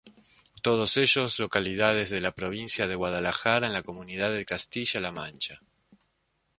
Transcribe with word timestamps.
Todos 0.63 0.97
ellos 0.97 1.37
localidades 1.37 2.09
de 2.09 2.21
la 2.21 2.31
provincia 2.31 2.87
de 2.87 2.95
Guadalajara 2.95 3.67
en 3.67 3.73
la 3.73 3.83
comunidad 3.83 4.31
de 4.33 4.45
Castilla-La 4.47 5.11
Mancha. 5.11 5.61